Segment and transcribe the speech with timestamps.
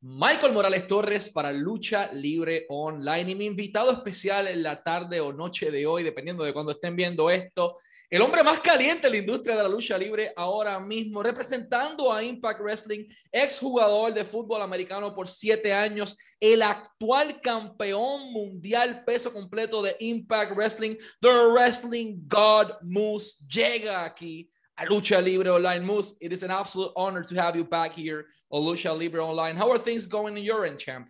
[0.00, 3.30] Michael Morales Torres para Lucha Libre Online.
[3.30, 6.94] Y mi invitado especial en la tarde o noche de hoy, dependiendo de cuando estén
[6.94, 7.76] viendo esto,
[8.08, 12.22] el hombre más caliente en la industria de la lucha libre ahora mismo, representando a
[12.22, 19.82] Impact Wrestling, exjugador de fútbol americano por siete años, el actual campeón mundial peso completo
[19.82, 25.84] de Impact Wrestling, The Wrestling God Moose, llega aquí a Lucha Libre Online.
[25.84, 29.56] Moose, it is an absolute honor to have you back here on Lucha Libre Online.
[29.56, 31.08] How are things going in your end, champ?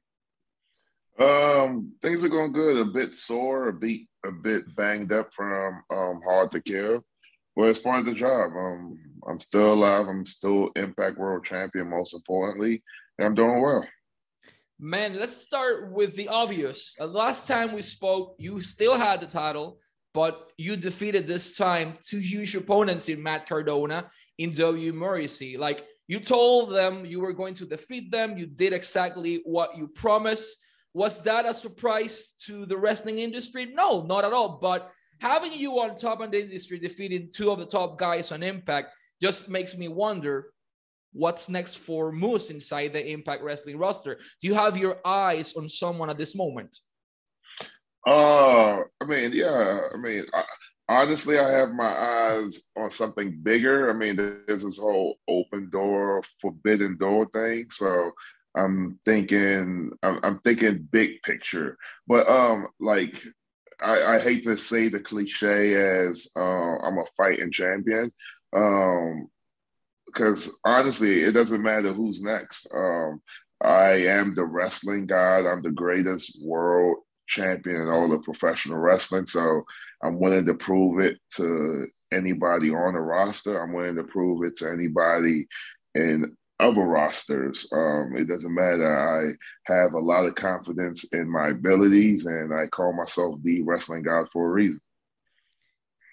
[1.19, 2.79] Um, things are going good.
[2.79, 7.05] A bit sore, a bit a bit banged up from um, hard to kill.
[7.55, 8.51] Well, it's part of the job.
[8.55, 10.07] Um, I'm still alive.
[10.09, 12.83] I'm still Impact World Champion, most importantly,
[13.19, 13.87] and I'm doing well.
[14.79, 16.95] Man, let's start with the obvious.
[17.01, 19.79] Uh, last time we spoke, you still had the title,
[20.16, 25.59] but you defeated this time two huge opponents in Matt Cardona in W Morrissey.
[25.59, 28.38] Like you told them you were going to defeat them.
[28.38, 30.57] You did exactly what you promised.
[30.95, 33.66] Was that a surprise to the wrestling industry?
[33.74, 34.59] No, not at all.
[34.59, 38.43] But having you on top of the industry, defeating two of the top guys on
[38.43, 40.46] Impact, just makes me wonder
[41.13, 44.15] what's next for Moose inside the Impact Wrestling roster.
[44.41, 46.74] Do you have your eyes on someone at this moment?
[48.07, 49.80] Uh, I mean, yeah.
[49.93, 50.45] I mean, I,
[50.88, 53.90] honestly, I have my eyes on something bigger.
[53.90, 57.66] I mean, there's this whole open door, forbidden door thing.
[57.71, 58.13] So
[58.57, 61.76] I'm thinking I'm, I'm thinking big picture,
[62.07, 63.21] but um, like
[63.82, 65.75] I, I hate to say the cliche
[66.06, 66.41] as uh,
[66.78, 68.12] I'm a fighting champion,
[68.54, 69.28] um,
[70.06, 72.69] because honestly, it doesn't matter who's next.
[72.75, 73.20] Um,
[73.62, 75.47] I am the wrestling god.
[75.47, 79.27] I'm the greatest world champion in all of professional wrestling.
[79.27, 79.62] So
[80.03, 83.60] I'm willing to prove it to anybody on the roster.
[83.60, 85.47] I'm willing to prove it to anybody
[85.94, 87.71] in other rosters.
[87.72, 89.37] Um, it doesn't matter.
[89.69, 94.03] I have a lot of confidence in my abilities, and I call myself the wrestling
[94.03, 94.81] god for a reason.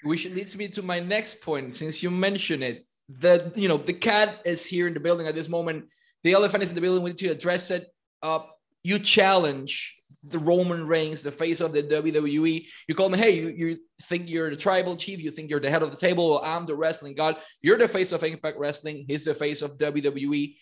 [0.04, 1.76] Which leads me to my next point.
[1.76, 5.36] Since you mentioned it, the you know the cat is here in the building at
[5.36, 5.86] this moment.
[6.24, 7.04] The elephant is in the building.
[7.04, 7.88] We need to address it.
[8.22, 8.40] Uh,
[8.84, 12.66] you challenge the Roman Reigns, the face of the WWE.
[12.88, 15.70] You call me, hey, you, you think you're the tribal chief, you think you're the
[15.70, 16.30] head of the table.
[16.30, 17.38] Well, I'm the wrestling god.
[17.62, 19.06] You're the face of Impact Wrestling.
[19.08, 20.56] He's the face of WWE.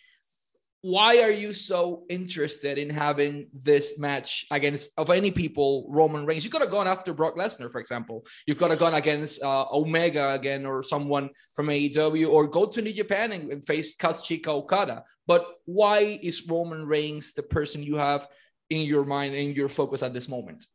[0.84, 6.44] Why are you so interested in having this match against of any people, Roman Reigns?
[6.44, 8.26] You could have gone after Brock Lesnar, for example.
[8.48, 12.82] You could have gone against uh, Omega again, or someone from AEW, or go to
[12.82, 15.04] New Japan and, and face Kazuchika Okada.
[15.28, 18.28] But why is Roman Reigns the person you have
[18.72, 20.66] in your mind in your focus at this moment?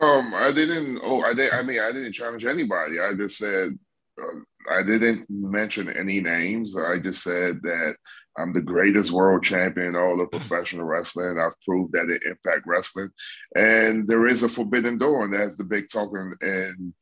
[0.00, 1.00] Um, I didn't.
[1.02, 1.52] Oh, I did.
[1.52, 3.00] I mean, I didn't challenge anybody.
[3.00, 3.78] I just said
[4.20, 6.76] uh, I didn't mention any names.
[6.76, 7.94] I just said that
[8.36, 11.38] I'm the greatest world champion in all of professional wrestling.
[11.38, 13.10] I've proved that in Impact Wrestling,
[13.56, 16.94] and there is a forbidden door, and that's the big talk in, in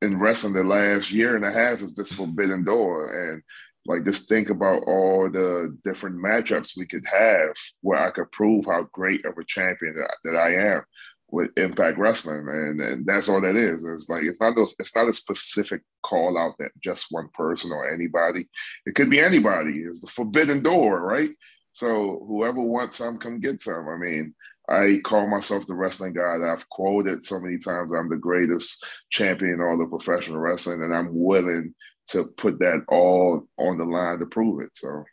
[0.00, 0.54] in wrestling.
[0.54, 3.42] The last year and a half is this forbidden door, and
[3.86, 8.64] like just think about all the different matchups we could have where I could prove
[8.66, 10.82] how great of a champion that, that I am
[11.30, 13.84] with Impact Wrestling, and, and that's all that is.
[13.84, 17.72] It's like it's not those, it's not a specific call out that just one person
[17.72, 18.48] or anybody.
[18.86, 19.80] It could be anybody.
[19.80, 21.30] It's the forbidden door, right?
[21.72, 23.88] So whoever wants some, come get some.
[23.88, 24.34] I mean,
[24.68, 26.42] I call myself the wrestling god.
[26.42, 30.94] I've quoted so many times I'm the greatest champion in all the professional wrestling, and
[30.94, 31.74] I'm willing
[32.10, 34.70] to put that all on the line to prove it.
[34.74, 35.04] So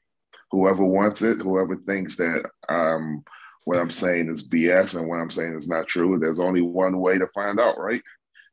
[0.51, 3.23] whoever wants it, whoever thinks that um,
[3.65, 6.99] what I'm saying is BS and what I'm saying is not true, there's only one
[6.99, 8.01] way to find out, right?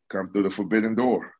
[0.09, 1.33] Come through the forbidden door.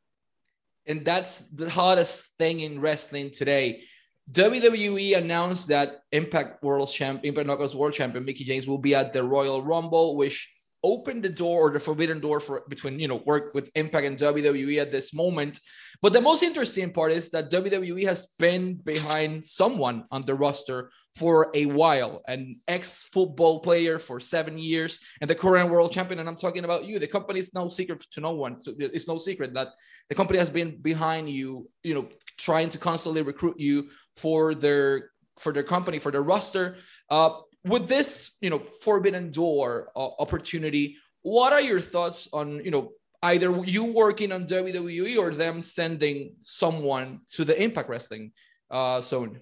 [0.85, 3.83] And that's the hardest thing in wrestling today.
[4.31, 9.11] WWE announced that Impact World Champ, Impact Knockouts World Champion Mickie James will be at
[9.11, 10.47] the Royal Rumble, which
[10.83, 14.17] opened the door or the forbidden door for between you know work with Impact and
[14.17, 15.59] WWE at this moment.
[16.01, 20.91] But the most interesting part is that WWE has been behind someone on the roster
[21.15, 26.19] for a while, an ex-football player for seven years, and the current world champion.
[26.19, 26.99] And I'm talking about you.
[26.99, 28.59] The company is no secret to no one.
[28.59, 29.69] So it's no secret that
[30.07, 35.11] the company has been behind you, you know, trying to constantly recruit you for their
[35.39, 36.77] for their company, for their roster.
[37.09, 37.31] Uh,
[37.65, 42.91] with this, you know, forbidden door uh, opportunity, what are your thoughts on, you know,
[43.23, 48.31] either you working on WWE or them sending someone to the Impact Wrestling
[48.71, 49.39] uh, zone?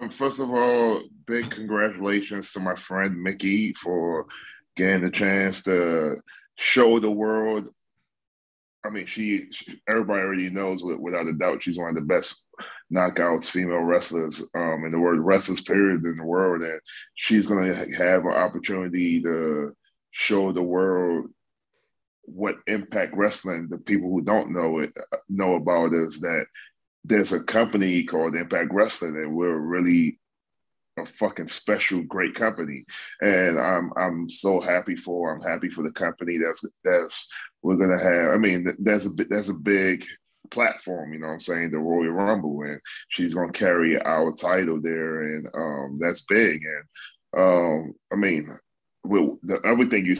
[0.00, 4.26] Um, first of all, big congratulations to my friend Mickie for
[4.76, 6.16] getting the chance to
[6.56, 7.68] show the world.
[8.84, 12.43] I mean, she, she everybody already knows without a doubt she's one of the best
[12.94, 16.80] knockouts female wrestlers um, in the world wrestlers period in the world, and
[17.14, 19.72] she's going to have an opportunity to
[20.12, 21.26] show the world
[22.22, 23.68] what Impact Wrestling.
[23.68, 24.92] The people who don't know it
[25.28, 26.46] know about is that
[27.04, 30.18] there's a company called Impact Wrestling, and we're really
[30.96, 32.84] a fucking special, great company,
[33.20, 37.28] and I'm I'm so happy for I'm happy for the company that's that's
[37.62, 38.32] we're gonna have.
[38.32, 40.04] I mean, that's a bit there's a big
[40.50, 44.80] platform, you know what I'm saying, the Royal Rumble, and she's gonna carry our title
[44.80, 46.62] there, and um, that's big.
[46.64, 48.58] And um, I mean,
[49.04, 50.16] with the, everything you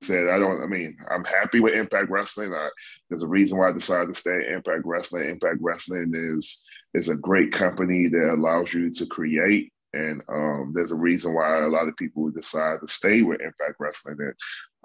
[0.00, 0.62] said, I don't.
[0.62, 2.52] I mean, I'm happy with Impact Wrestling.
[2.52, 2.68] I,
[3.08, 5.28] there's a reason why I decided to stay at Impact Wrestling.
[5.28, 6.64] Impact Wrestling is
[6.94, 11.64] is a great company that allows you to create and um, there's a reason why
[11.64, 14.18] a lot of people decide to stay with Impact Wrestling.
[14.20, 14.34] And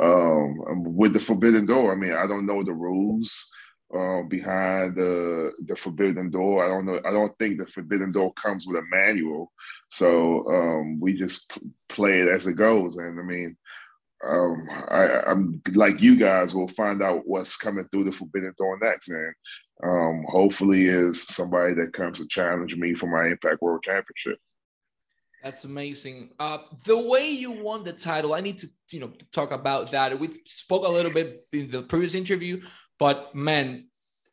[0.02, 3.52] um, with the Forbidden Door, I mean, I don't know the rules
[3.96, 6.66] uh, behind the the Forbidden Door.
[6.66, 7.00] I don't know.
[7.06, 9.52] I don't think the Forbidden Door comes with a manual,
[9.90, 12.98] so um, we just p- play it as it goes.
[12.98, 13.56] And I mean,
[14.28, 16.56] um, I, am like you guys.
[16.56, 19.34] will find out what's coming through the Forbidden Door next, and
[19.84, 24.40] um, hopefully, is somebody that comes to challenge me for my Impact World Championship.
[25.44, 26.30] That's amazing.
[26.40, 30.18] Uh, the way you won the title, I need to, you know, talk about that.
[30.18, 32.62] We spoke a little bit in the previous interview,
[33.04, 33.88] but man,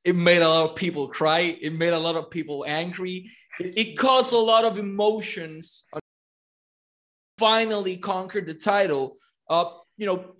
[0.04, 1.58] it made a lot of people cry.
[1.60, 3.28] It made a lot of people angry.
[3.58, 5.86] It, it caused a lot of emotions.
[7.36, 9.16] Finally conquered the title.
[9.48, 9.64] Uh,
[9.96, 10.36] you know,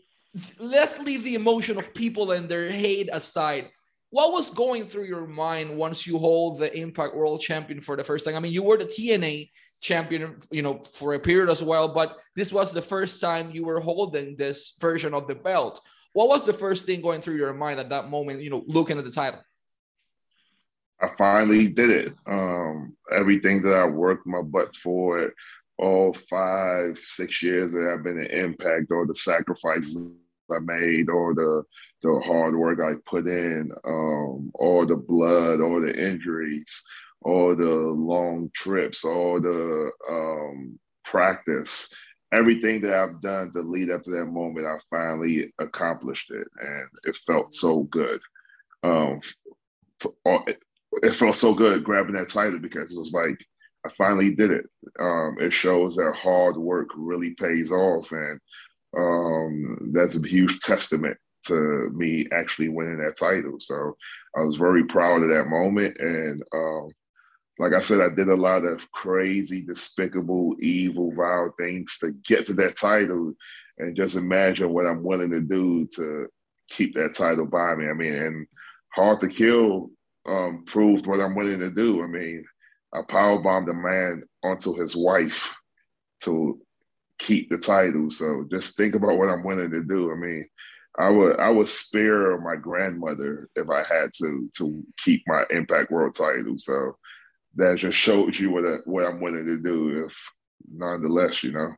[0.61, 3.69] let's leave the emotion of people and their hate aside.
[4.11, 8.05] What was going through your mind once you hold the Impact World Champion for the
[8.05, 8.37] first time?
[8.37, 9.51] I mean, you were the TNA
[9.83, 11.89] champion, you know, for a period as well.
[11.89, 15.81] But this was the first time you were holding this version of the belt.
[16.13, 18.99] What was the first thing going through your mind at that moment, you know, looking
[18.99, 19.41] at the title?
[21.01, 22.15] I finally did it.
[22.27, 25.33] Um, everything that I worked my butt for
[25.79, 30.19] all five, six years that I've been in Impact, or the sacrifices
[30.53, 31.63] I made, or the
[32.03, 36.85] the hard work I put in, um, all the blood, all the injuries,
[37.23, 41.95] all the long trips, all the um, practice,
[42.33, 46.89] everything that I've done to lead up to that moment, I finally accomplished it, and
[47.05, 48.21] it felt so good.
[48.83, 49.21] Um,
[51.03, 53.45] it felt so good grabbing that title because it was like
[53.87, 54.67] I finally did it.
[54.99, 58.41] Um, it shows that hard work really pays off, and
[58.97, 61.17] um, that's a huge testament
[61.47, 63.57] to me actually winning that title.
[63.59, 63.97] So
[64.37, 66.89] I was very proud of that moment, and um,
[67.61, 72.47] like I said, I did a lot of crazy, despicable, evil, vile things to get
[72.47, 73.35] to that title.
[73.77, 76.29] And just imagine what I'm willing to do to
[76.71, 77.87] keep that title by me.
[77.87, 78.47] I mean, and
[78.95, 79.91] Hard to Kill
[80.27, 82.03] um, proved what I'm willing to do.
[82.03, 82.47] I mean,
[82.95, 85.55] I power bombed a man onto his wife
[86.23, 86.59] to
[87.19, 88.09] keep the title.
[88.09, 90.11] So just think about what I'm willing to do.
[90.11, 90.49] I mean,
[90.99, 95.91] I would I would spare my grandmother if I had to to keep my Impact
[95.91, 96.55] World title.
[96.57, 96.97] So
[97.57, 100.05] that just shows you what I, what I'm willing to do.
[100.05, 100.31] If
[100.71, 101.75] nonetheless, you know.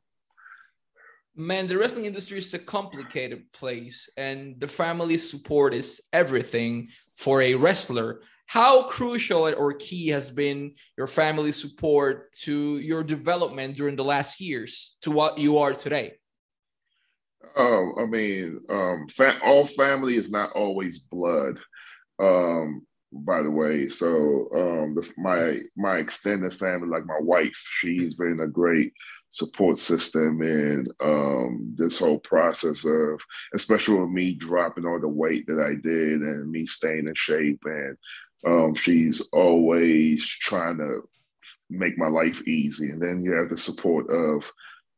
[1.34, 7.40] Man, the wrestling industry is a complicated place, and the family support is everything for
[7.40, 8.20] a wrestler.
[8.46, 14.42] How crucial or key has been your family support to your development during the last
[14.42, 16.18] years to what you are today?
[17.56, 21.58] Um, I mean, um, fa- all family is not always blood.
[22.18, 23.86] Um, by the way.
[23.86, 28.92] So um, the, my my extended family, like my wife, she's been a great
[29.28, 33.20] support system in um, this whole process of,
[33.54, 37.62] especially with me dropping all the weight that I did and me staying in shape.
[37.64, 37.96] And
[38.46, 41.08] um, she's always trying to
[41.70, 42.90] make my life easy.
[42.90, 44.50] And then you have the support of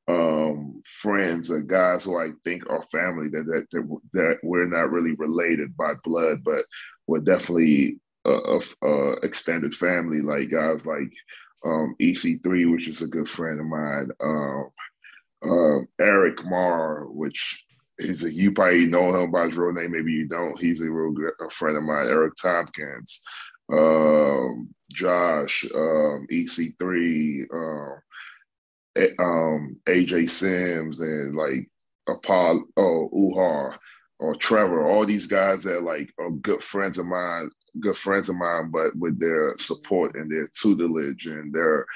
[0.09, 4.91] um, friends and guys who I think are family that, that that that we're not
[4.91, 6.65] really related by blood, but
[7.07, 11.13] we're definitely a, a, extended family, like guys like
[11.65, 14.71] um, EC3, which is a good friend of mine, um,
[15.43, 17.65] uh, Eric Marr, which
[17.99, 20.59] is a you probably know him by his real name, maybe you don't.
[20.59, 23.23] He's a real good a friend of mine, Eric Tompkins,
[23.73, 28.01] um, Josh, um, EC3, um,
[29.19, 31.69] um, AJ Sims, and like
[32.09, 33.77] Apollo, oh, Uhaa
[34.19, 37.51] or Trevor, all these guys that like are good friends of mine
[37.81, 41.87] good friends of mine, but with their support and their tutelage and their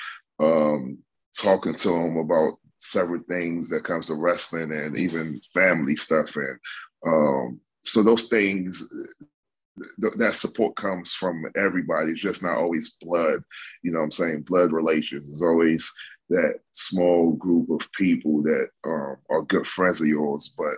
[0.41, 0.99] um,
[1.41, 6.37] talking to them about several things that comes to wrestling and even family stuff.
[6.37, 6.59] And
[7.07, 8.89] um, so those things
[10.01, 12.11] th- that support comes from everybody.
[12.11, 13.43] It's just not always blood.
[13.83, 14.43] You know what I'm saying?
[14.43, 15.29] Blood relations.
[15.29, 15.93] It's always
[16.31, 20.75] that small group of people that um, are good friends of yours, but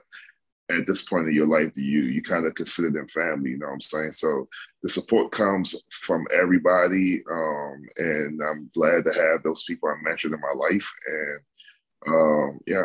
[0.70, 3.50] at this point in your life, do you you kind of consider them family?
[3.50, 4.12] You know what I'm saying?
[4.12, 4.48] So
[4.82, 10.34] the support comes from everybody, um, and I'm glad to have those people I mentioned
[10.34, 10.92] in my life.
[11.06, 11.40] And
[12.08, 12.84] um, yeah,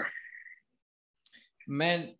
[1.67, 2.11] man,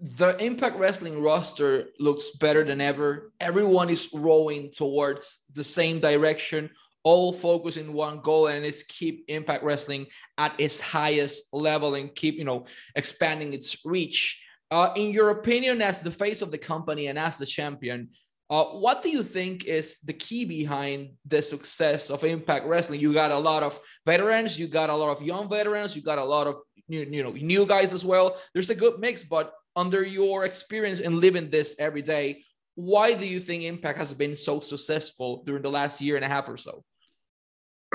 [0.00, 3.32] the Impact Wrestling roster looks better than ever.
[3.40, 6.70] Everyone is rowing towards the same direction,
[7.02, 10.06] all focus in one goal, and it's keep Impact Wrestling
[10.38, 12.64] at its highest level and keep, you know,
[12.96, 14.40] expanding its reach.
[14.70, 18.08] Uh, in your opinion, as the face of the company and as the champion,
[18.50, 23.00] uh, what do you think is the key behind the success of Impact Wrestling?
[23.00, 26.18] You got a lot of veterans, you got a lot of young veterans, you got
[26.18, 28.36] a lot of new, you know, new guys as well.
[28.52, 32.42] There's a good mix, but under your experience in living this every day,
[32.74, 36.28] why do you think Impact has been so successful during the last year and a
[36.28, 36.82] half or so?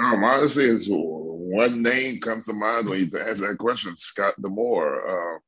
[0.01, 5.35] Um, honestly, it's one name comes to mind when you ask that question: Scott D'Amore.
[5.35, 5.39] Uh,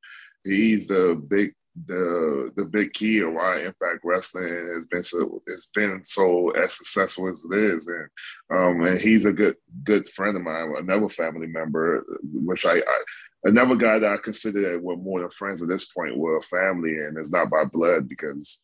[0.47, 1.53] he's the big
[1.85, 6.73] the the big key of why Impact Wrestling has been so it's been so as
[6.73, 8.09] successful as it is, and
[8.57, 13.03] um, and he's a good good friend of mine, another family member, which I, I
[13.43, 16.17] another guy that I consider that we're more than friends at this point.
[16.17, 18.61] We're a family, and it's not by blood because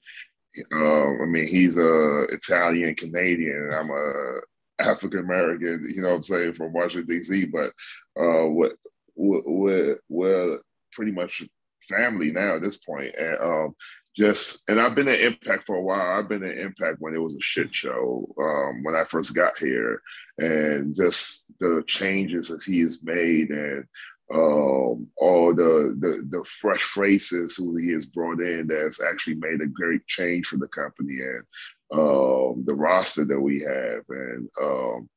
[0.72, 4.40] um, I mean he's a Italian Canadian, I'm a
[4.80, 7.46] African American, you know what I'm saying, from Washington D.C.
[7.46, 7.72] But
[8.20, 8.74] uh, what
[9.16, 10.60] we're, we're
[10.92, 11.44] pretty much
[11.88, 13.14] family now at this point.
[13.18, 13.76] And um,
[14.16, 16.18] just and I've been at Impact for a while.
[16.18, 19.58] I've been at Impact when it was a shit show um, when I first got
[19.58, 20.02] here,
[20.38, 23.86] and just the changes that he has made and
[24.34, 29.62] um, all the, the the fresh faces who he has brought in that's actually made
[29.62, 31.44] a great change for the company and
[31.92, 35.10] um, the roster that we have and um,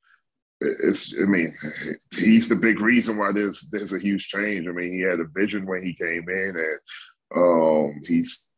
[0.60, 1.52] it's I mean
[2.16, 4.66] he's the big reason why there's there's a huge change.
[4.66, 6.78] I mean he had a vision when he came in and
[7.36, 8.52] um, he's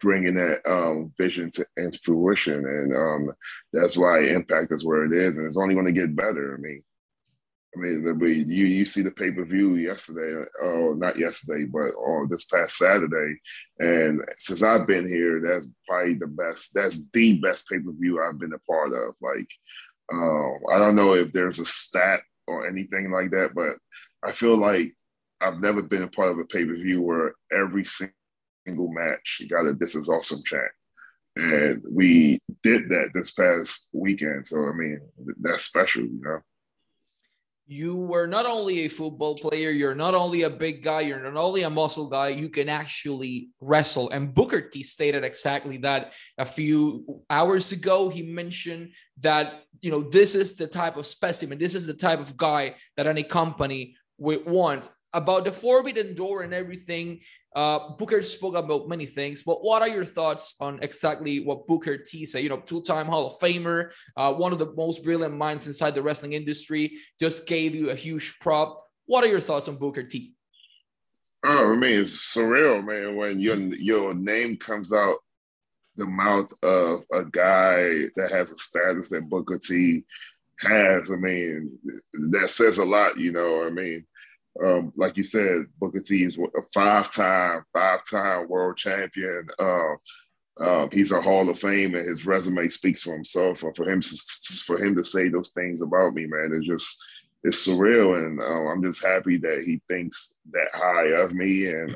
[0.00, 3.32] bringing that um, vision to into fruition and um,
[3.72, 6.54] that's why impact is where it is and it's only going to get better.
[6.54, 6.82] I mean
[7.76, 12.28] I mean, you you see the pay per view yesterday, oh, not yesterday, but on
[12.28, 13.38] this past Saturday,
[13.78, 16.72] and since I've been here, that's probably the best.
[16.74, 19.14] That's the best pay per view I've been a part of.
[19.20, 19.50] Like,
[20.12, 23.74] um, I don't know if there's a stat or anything like that, but
[24.26, 24.94] I feel like
[25.40, 29.48] I've never been a part of a pay per view where every single match you
[29.48, 30.72] got a "This is awesome" chant,
[31.36, 34.46] and we did that this past weekend.
[34.46, 35.00] So I mean,
[35.40, 36.40] that's special, you know
[37.70, 41.36] you were not only a football player, you're not only a big guy, you're not
[41.36, 44.08] only a muscle guy, you can actually wrestle.
[44.08, 48.08] And Booker T stated exactly that a few hours ago.
[48.08, 52.20] He mentioned that, you know, this is the type of specimen, this is the type
[52.20, 54.88] of guy that any company would want.
[55.14, 57.20] About the forbidden door and everything,
[57.56, 61.96] uh, Booker spoke about many things, but what are your thoughts on exactly what Booker
[61.96, 62.42] T said?
[62.42, 66.02] You know, two-time Hall of Famer, uh, one of the most brilliant minds inside the
[66.02, 68.84] wrestling industry, just gave you a huge prop.
[69.06, 70.34] What are your thoughts on Booker T?
[71.42, 73.16] Oh, I mean, it's surreal, man.
[73.16, 75.18] When your your name comes out
[75.96, 80.04] the mouth of a guy that has a status that Booker T
[80.60, 81.78] has, I mean,
[82.30, 83.18] that says a lot.
[83.18, 84.04] You know, I mean
[84.64, 89.46] um, like you said, Booker T is a five-time, five-time world champion.
[89.58, 89.94] Uh,
[90.60, 93.62] uh, he's a Hall of Fame, and his resume speaks for himself.
[93.62, 94.02] And for him,
[94.66, 97.04] for him to say those things about me, man, it's just
[97.44, 98.18] it's surreal.
[98.18, 101.66] And uh, I'm just happy that he thinks that high of me.
[101.66, 101.94] And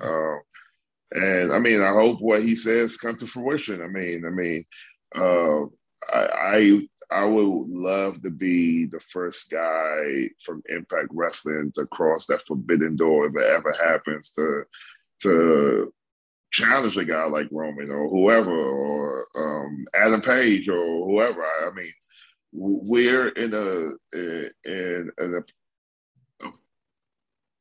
[1.14, 3.82] and I mean, I hope what he says come to fruition.
[3.82, 4.64] I mean, I mean,
[5.14, 5.64] uh,
[6.12, 6.26] I,
[6.56, 12.46] I I would love to be the first guy from Impact Wrestling to cross that
[12.46, 14.64] forbidden door if it ever happens to
[15.20, 15.92] to
[16.52, 21.42] challenge a guy like Roman or whoever or um, Adam Page or whoever.
[21.42, 21.92] I, mean,
[22.52, 26.50] we're in a in, in a, a,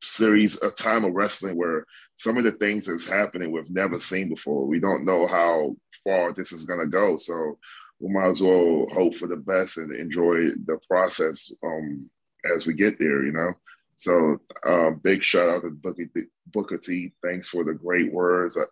[0.01, 4.29] series, a time of wrestling where some of the things that's happening we've never seen
[4.29, 4.65] before.
[4.65, 7.15] We don't know how far this is to go.
[7.15, 7.57] So
[8.01, 12.09] we might as well hope for the best and enjoy the process um,
[12.53, 13.53] as we get there, you know.
[13.95, 16.05] So uh, big shout out to Booker,
[16.47, 17.13] Booker T.
[17.23, 18.57] Thanks for the great words.
[18.57, 18.63] I,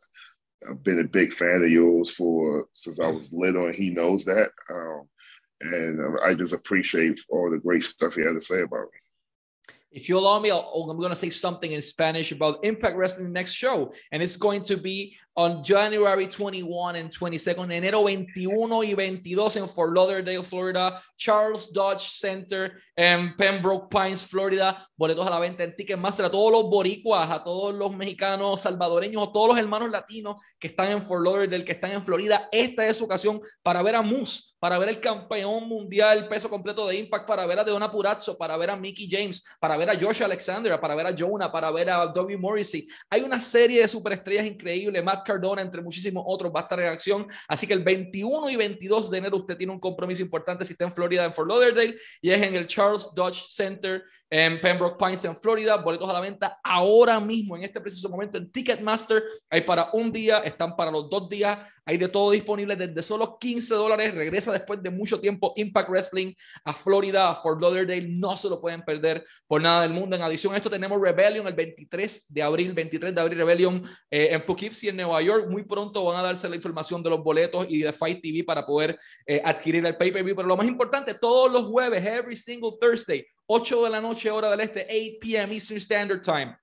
[0.68, 4.26] have been a big fan of yours for since I was little, and he knows
[4.26, 4.50] that.
[4.70, 5.08] Um,
[5.62, 9.76] and I just appreciate all the great stuff he had to say about me.
[9.92, 13.34] If you allow me, i am going to say something in Spanish about Impact Wrestling
[13.34, 18.94] next show, and it's going to be on January 21 and 22nd, enero 21 y
[18.94, 24.86] 22 en Fort Lauderdale, Florida, Charles Dodge Center en Pembroke Pines, Florida.
[24.98, 29.30] Boletos a la venta en Ticketmaster a todos los boricuas, a todos los mexicanos, salvadoreños,
[29.30, 32.50] a todos los hermanos latinos que están en Fort Lauderdale, que están en Florida.
[32.52, 36.86] Esta es su ocasión para ver a Moose, para ver el campeón mundial peso completo
[36.86, 39.96] de Impact, para ver a Deona Purazzo, para ver a Mickey James, para ver a
[39.96, 42.86] Josh Alexander, para ver a Jonah, para ver a Dobby Morrissey.
[43.10, 45.02] Hay una serie de superestrellas increíbles.
[45.02, 47.28] Matt Cardona, entre muchísimos otros, va a estar en acción.
[47.48, 50.86] Así que el 21 y 22 de enero usted tiene un compromiso importante si está
[50.86, 55.26] en Florida, en Fort Lauderdale, y es en el Charles Dodge Center en Pembroke Pines,
[55.26, 55.78] en Florida.
[55.78, 59.24] Boletos a la venta ahora mismo, en este preciso momento, en Ticketmaster.
[59.50, 61.58] Hay para un día, están para los dos días.
[61.86, 64.14] Hay de todo disponible desde solo 15 dólares.
[64.14, 66.34] Regresa después de mucho tiempo Impact Wrestling
[66.64, 68.08] a Florida, a Fort Lauderdale.
[68.08, 70.16] No se lo pueden perder por nada del mundo.
[70.16, 74.30] En adición a esto, tenemos Rebellion el 23 de abril, 23 de abril, Rebellion eh,
[74.32, 75.48] en Poughkeepsie, en Nueva York.
[75.48, 78.66] Muy pronto van a darse la información de los boletos y de Fight TV para
[78.66, 80.36] poder eh, adquirir el pay-per-view.
[80.36, 84.52] Pero lo más importante, todos los jueves, every single Thursday, 8 de la noche, hora
[84.52, 85.54] del este, 8 p.m.
[85.54, 86.58] Eastern Standard Time.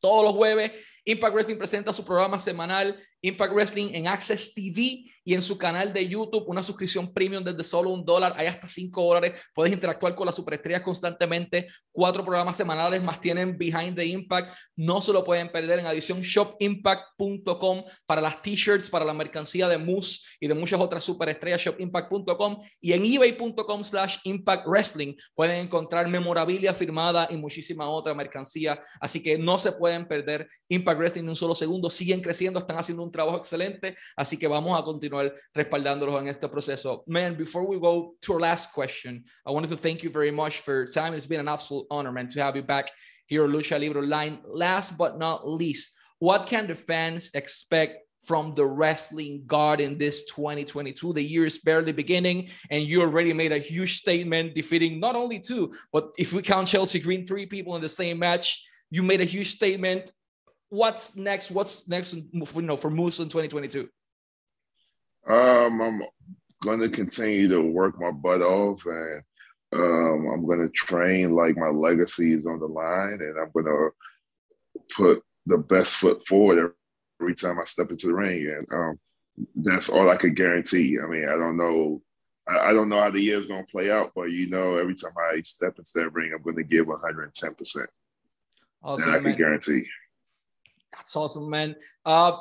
[0.00, 0.72] Todos los jueves,
[1.04, 5.92] Impact Wrestling presenta su programa semanal Impact Wrestling en Access TV y en su canal
[5.92, 10.14] de YouTube, una suscripción premium desde solo un dólar, hay hasta cinco dólares, puedes interactuar
[10.14, 15.22] con las superestrellas constantemente, cuatro programas semanales más tienen Behind the Impact, no se lo
[15.24, 20.54] pueden perder en adición shopimpact.com para las t-shirts, para la mercancía de Moose y de
[20.54, 27.36] muchas otras superestrellas, shopimpact.com y en ebay.com slash impact wrestling pueden encontrar memorabilia firmada y
[27.36, 31.90] muchísima otra mercancía, así que no se pueden perder Impact Wrestling en un solo segundo,
[31.90, 36.48] siguen creciendo, están haciendo un trabajo excelente, así que vamos a continuar respaldándolos en este
[36.48, 37.04] proceso.
[37.06, 40.60] Man, before we go to our last question, I wanted to thank you very much
[40.60, 41.14] for your time.
[41.14, 42.90] It's been an absolute honor, man, to have you back
[43.26, 44.38] here on Lucha Libre Line.
[44.44, 50.24] Last but not least, what can the fans expect from the wrestling god in this
[50.24, 51.12] 2022.
[51.14, 55.38] The year is barely beginning, and you already made a huge statement, defeating not only
[55.38, 58.62] two, but if we count Chelsea Green, three people in the same match.
[58.90, 60.10] You made a huge statement
[60.70, 61.50] what's next?
[61.50, 62.14] What's next?
[62.14, 63.88] You know, for Moose in 2022.
[65.26, 66.02] Um, I'm
[66.62, 69.22] going to continue to work my butt off, and
[69.74, 73.66] um, I'm going to train like my legacy is on the line, and I'm going
[73.66, 73.90] to
[74.96, 76.72] put the best foot forward
[77.20, 78.98] every time I step into the ring, and um,
[79.56, 80.96] that's all I could guarantee.
[81.02, 82.02] I mean, I don't know.
[82.48, 84.94] I, don't know how the year is going to play out, but you know, every
[84.94, 87.90] time I step into that ring, I'm going to give 110 percent.
[88.82, 89.84] Awesome, I can guarantee.
[90.98, 91.76] That's awesome, man.
[92.04, 92.32] Uh,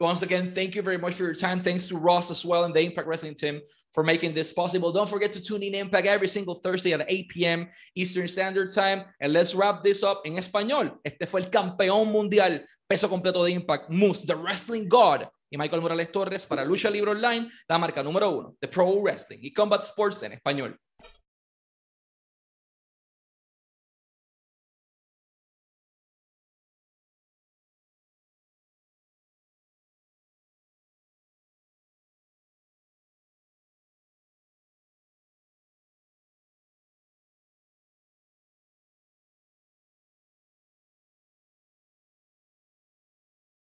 [0.00, 1.62] once again, thank you very much for your time.
[1.62, 3.60] Thanks to Ross as well and the Impact Wrestling team
[3.92, 4.90] for making this possible.
[4.90, 7.68] Don't forget to tune in Impact every single Thursday at 8 p.m.
[7.94, 9.04] Eastern Standard Time.
[9.20, 10.98] And let's wrap this up en español.
[11.04, 15.28] Este fue el campeón mundial peso completo de Impact, Moose, the Wrestling God.
[15.50, 19.38] Y Michael Morales Torres para Lucha Libre Online, la marca número uno de Pro Wrestling
[19.42, 20.76] y Combat Sports en español.